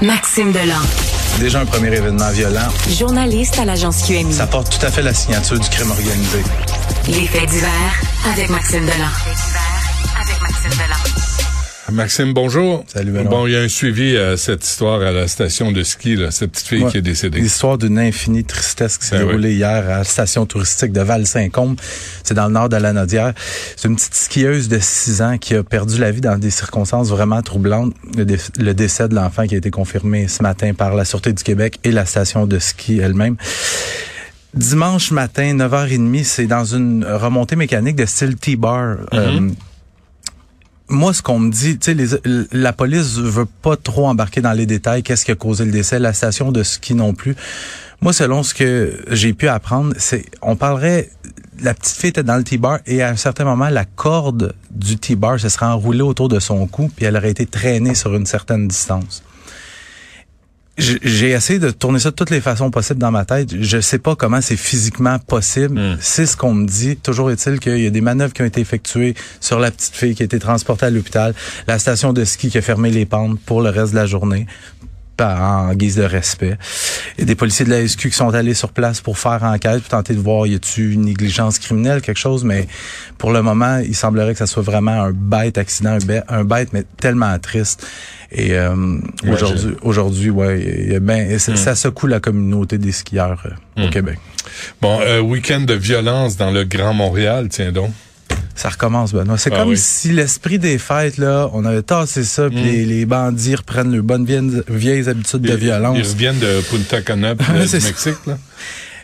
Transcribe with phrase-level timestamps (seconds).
[0.00, 0.80] Maxime Delan.
[1.40, 2.68] Déjà un premier événement violent.
[2.88, 4.32] Journaliste à l'agence QMI.
[4.32, 6.42] Ça porte tout à fait la signature du crime organisé.
[7.08, 8.00] Les faits divers
[8.32, 9.08] avec Maxime Delan.
[10.20, 11.37] avec Maxime Delan.
[11.90, 12.84] Maxime, bonjour.
[12.86, 13.30] Salut, Benoît.
[13.30, 16.30] Bon, il y a un suivi à cette histoire à la station de ski, là,
[16.30, 16.90] cette petite fille Ouais.
[16.90, 17.40] qui est décédée.
[17.40, 21.76] L'histoire d'une infinie tristesse qui s'est Ben déroulée hier à la station touristique de Val-Saint-Côme.
[22.24, 23.32] C'est dans le nord de la Nodière.
[23.76, 27.08] C'est une petite skieuse de 6 ans qui a perdu la vie dans des circonstances
[27.08, 27.94] vraiment troublantes.
[28.16, 31.32] Le, dé- le décès de l'enfant qui a été confirmé ce matin par la Sûreté
[31.32, 33.36] du Québec et la station de ski elle-même.
[34.54, 38.96] Dimanche matin, 9h30, c'est dans une remontée mécanique de style T-bar.
[39.14, 39.48] Euh,
[40.88, 42.20] moi, ce qu'on me dit, tu sais,
[42.52, 45.02] la police veut pas trop embarquer dans les détails.
[45.02, 47.36] Qu'est-ce qui a causé le décès La station de ski non plus.
[48.00, 51.10] Moi, selon ce que j'ai pu apprendre, c'est, on parlerait,
[51.60, 54.96] la petite fille était dans le T-bar et à un certain moment, la corde du
[54.96, 58.26] T-bar se serait enroulée autour de son cou puis elle aurait été traînée sur une
[58.26, 59.24] certaine distance.
[60.78, 63.50] J'ai essayé de tourner ça de toutes les façons possibles dans ma tête.
[63.60, 65.78] Je sais pas comment c'est physiquement possible.
[65.78, 65.98] Mm.
[66.00, 66.96] C'est ce qu'on me dit.
[66.96, 70.14] Toujours est-il qu'il y a des manœuvres qui ont été effectuées sur la petite fille
[70.14, 71.34] qui a été transportée à l'hôpital,
[71.66, 74.46] la station de ski qui a fermé les pentes pour le reste de la journée
[75.24, 76.56] en guise de respect.
[77.16, 79.42] Il y a des policiers de la SQ qui sont allés sur place pour faire
[79.42, 82.66] enquête, pour tenter de voir y a-tu une négligence criminelle, quelque chose, mais
[83.18, 86.44] pour le moment, il semblerait que ça soit vraiment un bête accident, un bête, un
[86.44, 87.86] bête mais tellement triste.
[88.30, 93.90] Et euh, aujourd'hui, aujourd'hui, ouais, ben, et ça, secoue la communauté des skieurs euh, au
[93.90, 94.18] Québec.
[94.80, 97.90] Bon, euh, week-end de violence dans le Grand Montréal, tiens donc.
[98.58, 99.38] Ça recommence, Benoît.
[99.38, 99.76] C'est Ah comme oui.
[99.78, 104.02] si l'esprit des fêtes, là, on avait tassé ça, puis les, les bandits reprennent leurs
[104.02, 105.96] bonnes vieilles, vieilles habitudes de violence.
[105.98, 107.42] Ils reviennent de Punta Cana, du.
[107.52, 108.36] Mexique, là.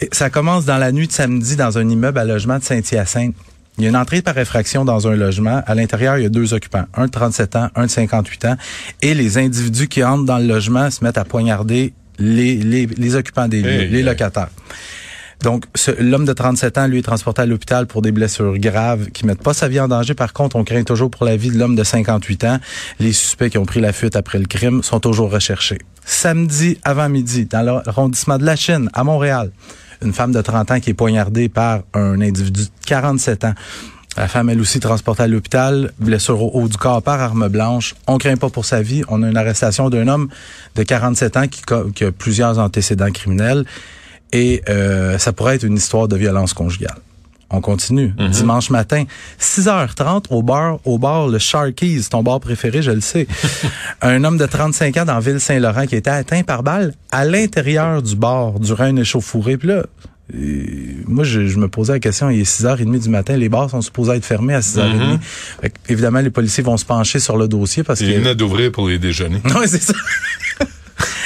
[0.00, 3.34] Et Ça commence dans la nuit de samedi dans un immeuble à logement de Saint-Hyacinthe.
[3.78, 5.62] Il y a une entrée par effraction dans un logement.
[5.66, 8.56] À l'intérieur, il y a deux occupants, un de 37 ans, un de 58 ans.
[9.02, 13.14] Et les individus qui entrent dans le logement se mettent à poignarder les, les, les
[13.14, 14.04] occupants des lieux, Hey, les hey.
[15.42, 15.64] Donc,
[15.98, 19.42] l'homme de 37 ans, lui, est transporté à l'hôpital pour des blessures graves qui mettent
[19.42, 20.14] pas sa vie en danger.
[20.14, 22.58] Par contre, on craint toujours pour la vie de l'homme de 58 ans.
[22.98, 25.78] Les suspects qui ont pris la fuite après le crime sont toujours recherchés.
[26.04, 29.50] Samedi avant midi, dans l'arrondissement de la Chine, à Montréal,
[30.02, 33.54] une femme de 30 ans qui est poignardée par un individu de 47 ans.
[34.16, 37.94] La femme, elle aussi, transportée à l'hôpital, blessure au haut du corps par arme blanche.
[38.06, 39.02] On craint pas pour sa vie.
[39.08, 40.28] On a une arrestation d'un homme
[40.74, 43.66] de 47 ans qui a plusieurs antécédents criminels.
[44.32, 46.96] Et euh, ça pourrait être une histoire de violence conjugale.
[47.48, 48.12] On continue.
[48.32, 49.04] Dimanche matin,
[49.40, 53.28] 6h30 au bar, au bar le Sharkies, ton bar préféré, je le sais.
[54.02, 58.02] un homme de 35 ans dans Ville-Saint-Laurent qui a été atteint par balle à l'intérieur
[58.02, 59.58] du bar durant une échauffourée.
[59.58, 59.84] Puis là,
[60.34, 60.64] euh,
[61.06, 63.80] moi, je, je me posais la question, il est 6h30 du matin, les bars sont
[63.80, 65.20] supposés être fermés à 6h30.
[65.20, 68.18] Fait que, évidemment, les policiers vont se pencher sur le dossier parce Ils que...
[68.18, 69.40] venaient d'ouvrir pour les déjeuners.
[69.54, 69.94] Oui, c'est ça.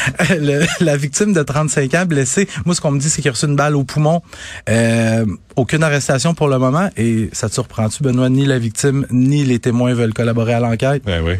[0.30, 3.32] Le- la victime de 35 ans blessée, moi ce qu'on me dit c'est qu'il a
[3.32, 4.22] reçu une balle au poumon.
[4.68, 5.24] Euh,
[5.56, 8.28] aucune arrestation pour le moment et ça te surprend-tu Benoît?
[8.30, 11.02] Ni la victime ni les témoins veulent collaborer à l'enquête.
[11.04, 11.34] Ben oui.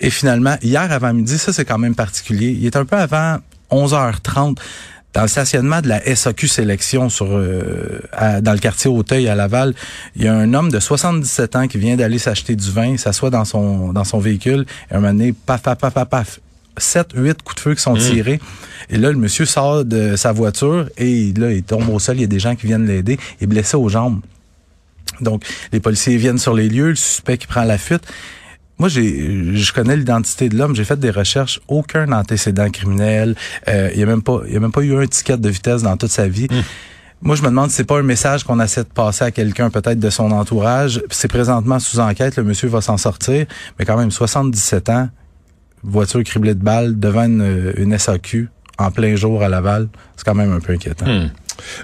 [0.00, 2.48] Et finalement, hier avant midi, ça c'est quand même particulier.
[2.58, 3.38] Il est un peu avant
[3.70, 4.56] 11h30
[5.12, 9.34] dans le stationnement de la SAQ Sélection sur euh, à- dans le quartier Auteuil à
[9.34, 9.74] Laval,
[10.14, 13.30] il y a un homme de 77 ans qui vient d'aller s'acheter du vin, s'assoit
[13.30, 16.40] dans son dans son véhicule et un moment donné, paf paf paf paf paf.
[16.76, 18.40] 7 8 coups de feu qui sont tirés.
[18.88, 22.22] Et là le monsieur sort de sa voiture et là il tombe au sol, il
[22.22, 24.20] y a des gens qui viennent l'aider, il est blessé aux jambes.
[25.20, 28.02] Donc, les policiers viennent sur les lieux, le suspect qui prend la fuite.
[28.78, 30.74] Moi, j'ai, je connais l'identité de l'homme.
[30.74, 31.60] J'ai fait des recherches.
[31.68, 33.36] Aucun antécédent criminel.
[33.68, 35.48] Euh, il y a même pas, il y a même pas eu un ticket de
[35.50, 36.48] vitesse dans toute sa vie.
[37.20, 39.68] Moi, je me demande si c'est pas un message qu'on essaie de passer à quelqu'un,
[39.68, 41.02] peut-être de son entourage.
[41.10, 42.36] C'est présentement sous enquête.
[42.36, 43.44] Le monsieur va s'en sortir,
[43.78, 45.10] mais quand même 77 ans,
[45.82, 48.48] voiture criblée de balles devant une, une SAQ
[48.78, 49.88] en plein jour à Laval.
[50.16, 51.06] C'est quand même un peu inquiétant.
[51.06, 51.28] Hmm.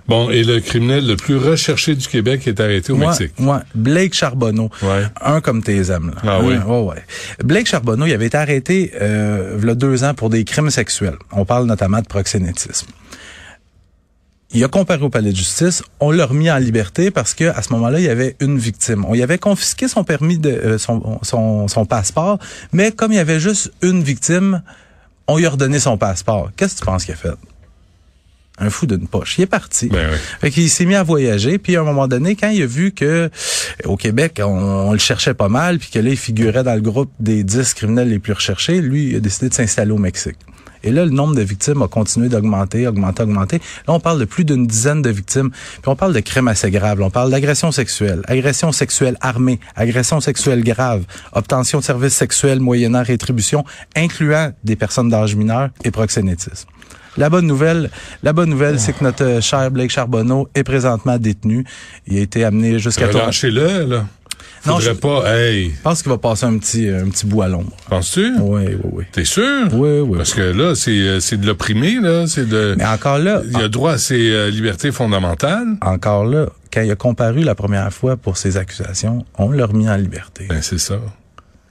[0.08, 3.32] Bon, et le criminel le plus recherché du Québec est arrêté au Mexique.
[3.38, 4.70] moi, Blake Charbonneau.
[4.82, 5.02] Ouais.
[5.20, 6.12] Un comme tes aimes.
[6.14, 6.20] Là.
[6.22, 6.54] Ah Un- oui?
[6.56, 7.04] ouais, ouais.
[7.44, 10.70] Blake Charbonneau, il avait été arrêté euh, il y a deux ans pour des crimes
[10.70, 11.16] sexuels.
[11.32, 12.86] On parle notamment de proxénétisme.
[14.52, 15.82] Il a comparé au palais de justice.
[16.00, 19.04] On l'a remis en liberté parce que à ce moment-là, il y avait une victime.
[19.04, 22.38] On y avait confisqué son permis de euh, son, son, son passeport,
[22.72, 24.62] mais comme il y avait juste une victime,
[25.26, 26.50] on lui a redonné son passeport.
[26.56, 27.34] Qu'est-ce que tu penses qu'il a fait?
[28.58, 29.36] Un fou d'une poche.
[29.36, 29.88] Il est parti.
[29.88, 30.18] Ben oui.
[30.40, 32.92] Fait qu'il s'est mis à voyager, puis à un moment donné, quand il a vu
[32.92, 33.28] que euh,
[33.84, 36.80] au Québec, on, on le cherchait pas mal, puis que là, il figurait dans le
[36.80, 40.38] groupe des 10 criminels les plus recherchés, lui, il a décidé de s'installer au Mexique.
[40.82, 43.58] Et là, le nombre de victimes a continué d'augmenter, augmenter, augmenter.
[43.86, 45.50] Là, on parle de plus d'une dizaine de victimes.
[45.50, 47.00] Puis on parle de crimes assez graves.
[47.00, 53.02] On parle d'agression sexuelle, agression sexuelle armée, agression sexuelle grave, obtention de services sexuels moyennant
[53.02, 53.64] rétribution,
[53.94, 56.68] incluant des personnes d'âge mineur et proxénétisme.
[57.16, 57.90] La bonne nouvelle,
[58.22, 61.64] la bonne nouvelle, c'est que notre euh, cher Blake Charbonneau est présentement détenu.
[62.06, 64.06] Il a été amené jusqu'à Relâchez-le, là.
[64.66, 67.48] Non, je- pas, hey, Je pense qu'il va passer un petit, un petit bout à
[67.48, 67.72] l'ombre.
[67.88, 68.32] penses-tu?
[68.40, 69.04] Oui, oui, oui.
[69.12, 69.68] T'es sûr?
[69.72, 70.16] Oui, oui.
[70.18, 73.56] Parce que là, c'est, euh, c'est de l'opprimer, là, c'est de, Mais encore là, il
[73.60, 75.66] a droit à ses euh, libertés fondamentales.
[75.80, 79.88] encore là, quand il a comparu la première fois pour ses accusations, on l'a remis
[79.88, 80.46] en liberté.
[80.48, 80.98] Ben, c'est ça.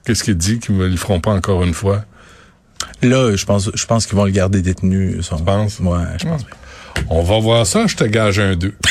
[0.05, 2.05] Qu'est-ce qu'il dit qu'ils ne le feront pas encore une fois?
[3.01, 5.17] Là, je pense, je pense qu'ils vont le garder détenu.
[5.21, 5.79] Tu penses?
[5.79, 6.41] Ouais, je pense.
[7.09, 8.73] On va voir ça, je te gage un 2.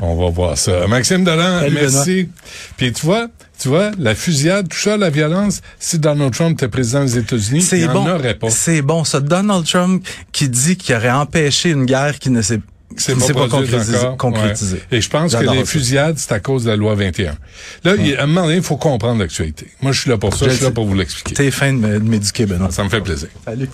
[0.00, 0.86] On va voir ça.
[0.86, 2.28] Maxime Salut, merci.
[2.76, 3.28] Puis tu vois,
[3.58, 7.66] tu vois, la fusillade, tout ça, la violence, si Donald Trump était président des États-Unis,
[7.72, 8.06] il bon.
[8.08, 8.50] aurait pas.
[8.50, 9.04] C'est bon.
[9.04, 12.60] Ça, Donald Trump qui dit qu'il aurait empêché une guerre qui ne s'est
[12.98, 13.96] C'est pas concrétisé.
[14.18, 14.76] concrétisé.
[14.76, 14.98] Ouais.
[14.98, 17.34] Et je pense que les fusillades, c'est à cause de la loi 21.
[17.84, 19.66] Là, il- à un moment donné, il faut comprendre l'actualité.
[19.82, 21.34] Moi, je suis là pour ça, Je je suis là pour vous l'expliquer.
[21.34, 22.70] T'es fin de m'éduquer, Benoît.
[22.70, 23.28] Ça me fait plaisir.
[23.44, 23.68] Salut.